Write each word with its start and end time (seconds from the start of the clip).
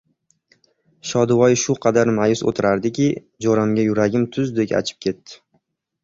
Shodivoy 1.09 1.57
shu 1.63 1.75
qadar 1.83 2.11
ma’yus 2.19 2.41
o‘tirardiki, 2.51 3.05
jo‘ramga 3.47 3.85
yuragim 3.89 4.23
tuzdek 4.37 4.73
achib 4.79 5.03
ketdi. 5.07 5.37